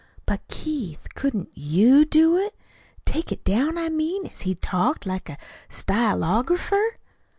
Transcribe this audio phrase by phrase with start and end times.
[0.25, 2.55] But, Keith, couldn't YOU do it?
[3.05, 5.37] take it down, I mean, as he talked, like a
[5.69, 6.97] stylographer?"